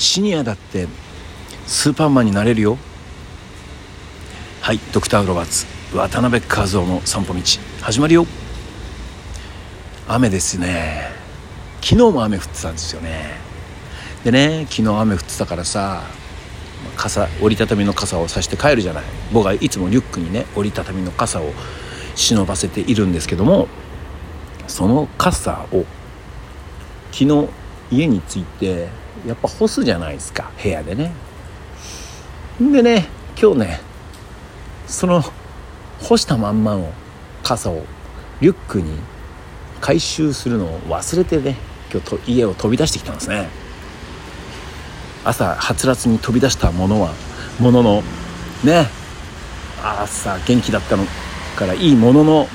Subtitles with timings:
[0.00, 0.88] シニアだって
[1.66, 2.78] スーパーマンになれるよ。
[4.62, 5.66] はいドクター・ロバーツ。
[5.94, 7.40] 渡辺和夫の散歩道。
[7.82, 8.26] 始まるよ。
[10.08, 11.10] 雨ですね。
[11.82, 13.36] 昨日も雨降ってたんですよね。
[14.24, 16.02] でね昨日雨降ってたからさ
[16.96, 19.04] 傘折りたたみの傘をさして帰るじゃない。
[19.34, 21.52] 僕はいつもリュックにね折りたたみの傘を
[22.14, 23.68] 忍ばせているんですけども
[24.66, 25.84] その傘を
[27.12, 27.48] 昨日
[27.90, 28.88] 家に着いて
[29.26, 31.12] やっぱ干すじゃないですか部屋でね。
[32.62, 33.08] んでね
[33.40, 33.80] 今日ね
[34.86, 35.22] その
[36.00, 36.92] 干したまんまの
[37.42, 37.84] 傘を
[38.40, 38.98] リュックに
[39.80, 41.56] 回収するのを忘れてね
[41.90, 43.48] 今日と家を飛び出してきたんですね。
[45.24, 47.12] 朝はつらつに飛び出したものは
[47.58, 48.02] ものの
[48.64, 48.86] ね
[49.82, 51.04] 朝元気だったの
[51.56, 52.48] からいいものの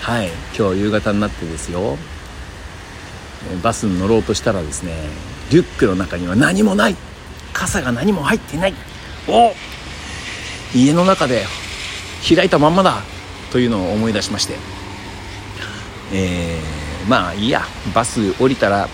[0.00, 1.96] はい今日夕方になってですよ。
[3.62, 4.92] バスに乗ろうとしたらですね
[5.50, 6.96] リュックの中には何もない。
[7.52, 8.74] 傘が何も入っていない。
[9.26, 9.52] お
[10.74, 11.44] 家の中で
[12.36, 13.02] 開いたまんまだ。
[13.50, 14.56] というのを思い出しまして。
[16.12, 17.62] えー、まあいいや。
[17.94, 18.88] バス降りたら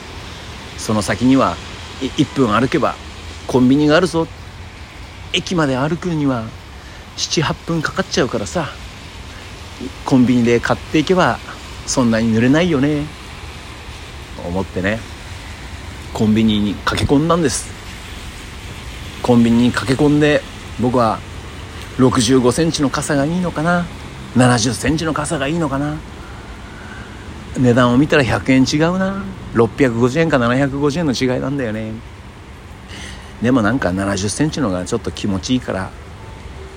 [0.78, 1.56] その先には
[2.00, 2.94] 1分歩けば
[3.48, 4.28] コンビニがあるぞ。
[5.32, 6.44] 駅まで歩くには
[7.16, 8.68] 78分かかっちゃうからさ。
[10.04, 11.40] コンビニで買っていけば
[11.86, 13.23] そんなに濡れないよね。
[14.42, 14.98] 思ってね
[16.12, 17.72] コンビニに駆け込んだんです。
[19.22, 20.42] コンビニに駆け込んで
[20.80, 21.18] 僕は
[21.96, 23.86] 6 5センチの傘がいいのかな
[24.36, 25.96] ？7 0センチの傘がいいのかな？
[27.58, 29.22] 値段を見たら100円違うな。
[29.54, 31.92] 650円か750円の違いなんだよね。
[33.40, 35.90] でもなんか7 0センチのがちょっと気持ちいいから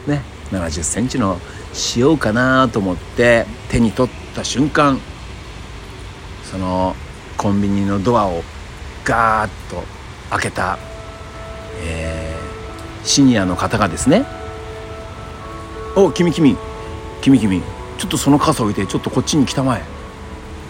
[0.05, 0.21] ね
[0.51, 1.39] 7 0センチの
[1.73, 4.99] しようかなと思って手に取った瞬間
[6.43, 6.95] その
[7.37, 8.43] コンビニのドアを
[9.05, 9.83] ガーッと
[10.31, 10.79] 開けた、
[11.81, 14.25] えー、シニアの方がですね
[15.95, 16.57] 「お君君
[17.21, 17.61] 君君
[17.97, 19.83] ちょっとその傘置いてちょっとこっちに来たまえ」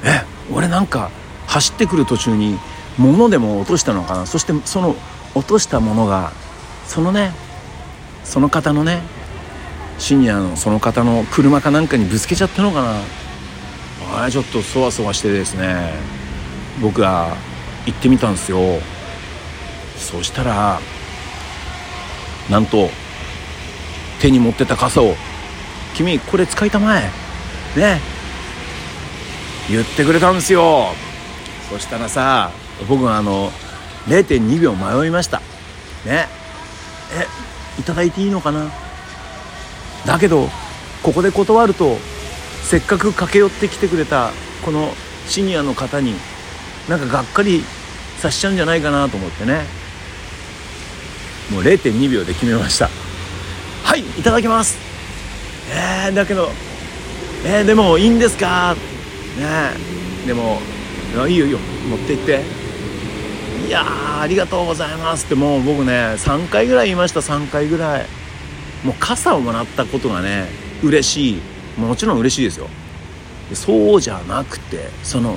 [0.03, 1.09] え俺なんか
[1.47, 2.59] 走ってくる途中に
[2.97, 4.25] 物でも落としたのかな？
[4.25, 4.95] そしてその
[5.35, 6.31] 落としたものが
[6.85, 7.31] そのね
[8.23, 9.01] その方のね
[9.99, 13.01] シニアのその方の車かなんかにぶつけちゃったのかな？
[14.21, 15.93] あれちょっとそわそわしてですね。
[16.81, 17.35] 僕が
[17.85, 18.79] 行ってみたんですよ。
[19.97, 20.79] そしたら
[22.49, 22.89] なんと
[24.19, 25.15] 手に持ってた傘を
[25.95, 27.09] 「君これ使いたまえ」
[27.75, 28.01] ね。
[29.69, 30.93] 言ってくれたんですよ。
[31.69, 32.51] そしたらさ
[32.87, 33.51] 僕はあの
[34.07, 35.41] 0.2秒迷いました
[36.05, 36.29] ね。
[37.13, 37.27] え
[37.79, 38.71] いただいていいのかな？
[40.05, 40.49] だけど
[41.03, 41.97] ここで断ると
[42.63, 44.31] せっかく駆け寄ってきてくれた
[44.63, 44.93] この
[45.27, 46.15] シニアの方に
[46.87, 47.63] なんかがっかり
[48.19, 49.65] させちゃうんじゃないかなと思ってね。
[51.51, 52.89] もう0.2秒で決めました。
[53.83, 54.77] はいいただきます。
[55.71, 56.49] えー、だけど
[57.45, 58.75] えー、でもいいんですか？
[59.37, 59.71] ね
[60.25, 60.59] でも
[61.27, 61.59] いいよいいよ。
[61.89, 62.41] 持って行って。
[63.67, 65.25] いやありがとうございます。
[65.25, 67.19] ってもう僕ね3回ぐらい言いました。
[67.21, 68.05] 3回ぐらい。
[68.83, 70.47] もう傘をもらったことがね
[70.83, 71.41] 嬉しい。
[71.79, 72.67] もちろん嬉しいですよ。
[73.53, 75.35] そうじゃなくてその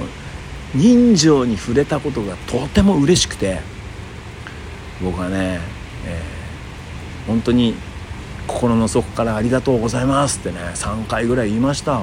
[0.74, 3.60] 人情に触れたことがとても嬉しくて
[5.02, 5.60] 僕はね、
[6.06, 7.74] えー、本当に
[8.46, 12.02] 心の底から「ありがとうございます」ってね3回ぐらい言いました。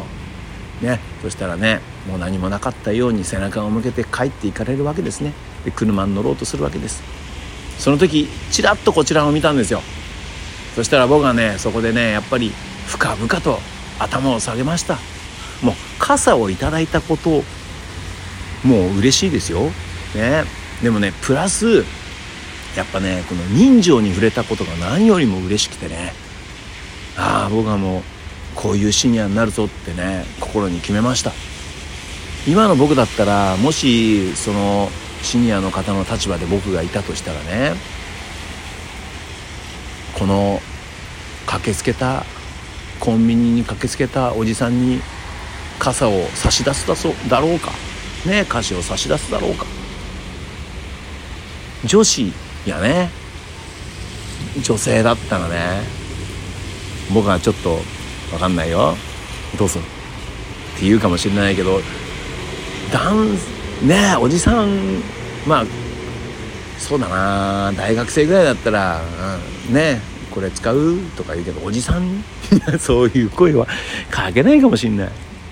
[0.82, 5.34] ねそしたらねもう何もなかったように背中を向けて帰っていかれるわけですね。
[5.66, 7.02] で車に乗ろうとするわけです。
[7.80, 9.82] その時ちらっとこちらを見たんですよ。
[10.76, 12.52] そしたら僕はねそこでねやっぱり
[12.88, 13.60] 深々と
[14.00, 14.98] 頭を下げました。
[15.62, 17.44] もう傘をいただいたこと
[18.64, 19.72] もう嬉しいですよ。
[20.16, 20.44] ね。
[20.82, 21.84] でもねプラス
[22.76, 26.14] やっぱねこの人情に触れたことが何よりも嬉しくてね。
[27.18, 28.02] ああ僕はもう
[28.56, 31.32] こういうシニアになるぞってね心に決めました。
[32.48, 34.90] 今の僕だったらもしその
[35.22, 37.74] シニアの方の立場で僕がいたとしたらね
[40.18, 40.62] この
[41.46, 42.24] 駆けつけた
[43.00, 45.02] コンビニに駆けつけたおじさんに
[45.80, 47.72] 傘を差し出すだそうだろうか。
[48.26, 49.66] ね菓子を差し出すだろうか。
[51.86, 52.32] 女子
[52.66, 53.10] やね。
[54.64, 55.82] 女性だったらね
[57.14, 57.80] 僕はちょっと
[58.32, 58.96] 分かんないよ。
[59.58, 61.80] どうするって言うかもしれないけど
[62.92, 63.26] 男
[63.86, 65.02] ねおじさん
[65.48, 65.66] まあ
[66.80, 67.72] そうだな。
[67.76, 69.02] 大学生ぐらいだったら、
[69.70, 70.00] うん、ね
[70.32, 72.24] これ使うとか言うけどおじさん？
[72.80, 73.68] そういう声は
[74.10, 75.10] かけないかもしんない。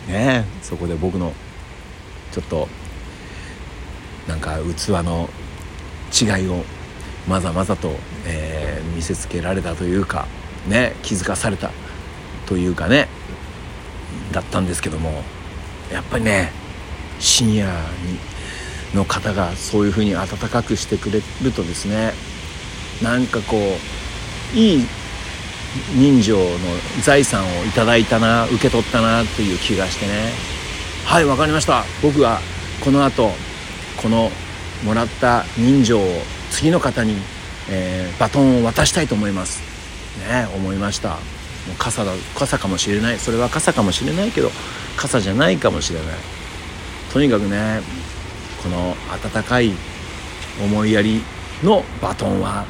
[0.08, 1.34] ねそこで僕の
[2.36, 2.68] ちょっと
[4.28, 5.30] なんか器の
[6.12, 6.66] 違いを
[7.30, 7.94] まざまざと、
[8.28, 10.28] えー、見せつけられたというか
[10.68, 11.72] ね気づかされた
[12.46, 13.08] というかね
[14.34, 15.24] だったんですけども
[15.94, 16.52] やっぱりね
[17.20, 18.20] 深夜に
[18.94, 22.12] の方がそういうふうに温かくしてくれるとですね
[23.02, 23.56] なんかこ
[24.54, 24.86] ういい
[25.96, 26.44] 人情の
[27.02, 30.55] 財産をいただいたな受け取ったなという気がしてね。
[31.06, 31.86] はい分かりました。
[32.04, 32.42] 僕は
[32.84, 33.32] この後
[34.02, 34.32] この
[34.84, 36.04] もらった人情を
[36.50, 37.16] 次の方に、
[37.70, 39.62] えー、バトンを渡したいと思います。
[40.20, 41.10] ね思いました。
[41.10, 41.20] もう
[41.78, 43.20] 傘だ傘かもしれない。
[43.20, 44.50] それは傘かもしれないけど
[44.98, 46.08] 傘じゃないかもしれない。
[47.14, 47.80] とにかくね
[48.62, 49.72] この温かい
[50.62, 51.22] 思いやり
[51.64, 52.66] のバトンは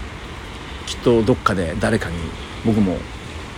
[0.86, 2.18] きっとどっかで誰かに
[2.64, 2.98] 僕も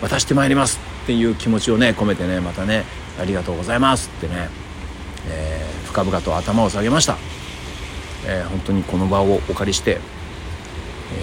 [0.02, 2.86] 渡してまいりますっていう気持ちをね込めてねまたね
[3.20, 4.50] ありがとうございますってね、
[5.30, 7.18] えー、深々と頭を下げました、
[8.26, 9.98] えー、本当にこの場をお借りして、え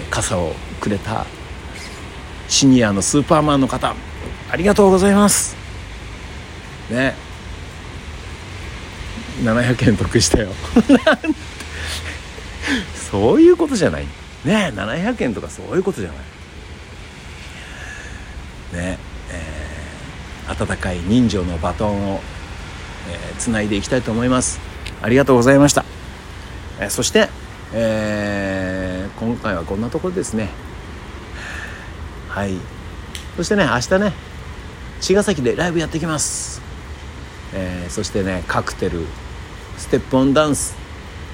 [0.07, 1.25] ー、傘をくれた
[2.47, 3.95] シニアのスーパーマンの方
[4.51, 5.55] ありがとうございます。
[6.89, 7.15] ね。
[9.43, 10.49] 700円得したよ。
[13.11, 14.07] そういうことじゃない。
[14.45, 16.17] ね700円とかそういうことじゃない。
[18.81, 18.97] ね
[19.31, 22.21] えー、温かい人情のバトンを
[23.37, 24.59] つない、えー、でいきたいと思います。
[25.01, 25.85] ありがとうございました、
[26.79, 27.29] えー、そして、
[27.73, 30.49] えー、今回はこんなところですね。
[32.29, 32.53] はい。
[33.37, 34.13] そしてね明日ね
[35.01, 36.61] 茅ヶ崎でライブやってきます、
[37.53, 39.05] えー、そしてねカクテル
[39.77, 40.75] ステップオンダンス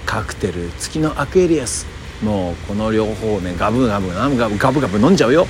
[0.06, 1.86] カクテル月のアクエリアス。
[2.24, 5.48] もうこの両方ねガブガブガブガブガブガブ飲んじゃうよ。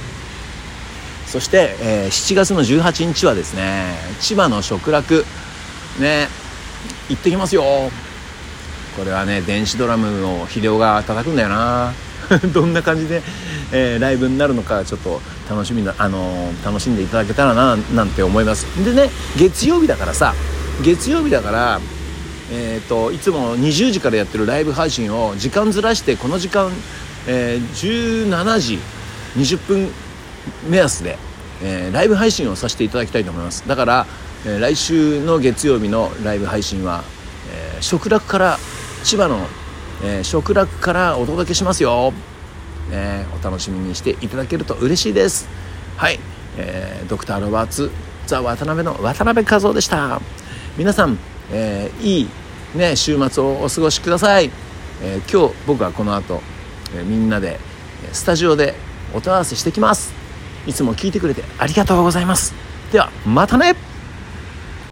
[1.26, 5.26] そして、えー、7月の18日はですね千葉の食楽
[6.02, 6.28] ね。
[7.10, 7.64] 行ってきますよ。
[8.96, 11.94] これはね電子ドラムの肥料が叩くんだよな。
[12.54, 13.22] どんな感じで、
[13.72, 18.66] えー、ライブになるのかちょっと楽しみな、あのー、楽しんでいただけたらななんて思います。
[18.84, 20.34] でね月曜日だからさ
[20.82, 21.80] 月曜日だから
[22.54, 26.70] えーと、いつも20時からやってるライブ配信を時間ずらしてこの時間、
[27.26, 28.80] えー、17時
[29.38, 29.90] 20分
[30.68, 31.18] 目安で、
[31.64, 33.66] えー、ライブ配信をさせていただきたいと思います。
[33.68, 34.06] だから、
[34.46, 37.04] え、来週の月曜日のライブ配信は、
[37.54, 38.58] えー、食楽から
[39.04, 39.40] 千葉の、
[40.04, 42.12] えー、食楽からお届けしますよ、
[42.90, 45.48] ね、お楽しみにしていただけると嬉しいです。
[45.98, 46.20] はい、
[46.58, 47.92] えー、ドクター・ロバーツ
[48.26, 50.20] ザ・渡辺の渡辺和夫でした。
[50.76, 51.20] 皆さん、
[51.52, 52.30] えー、いい
[52.76, 54.50] ね、週末をお過ごしください、
[55.04, 56.42] えー、今日僕はこの後、
[56.96, 57.60] えー、みんなで
[58.12, 58.74] スタジオで
[59.14, 60.14] 音合わせしてきます。
[60.66, 62.54] いつも聞いてくれてありがとうございます。
[62.92, 63.91] ではまたね。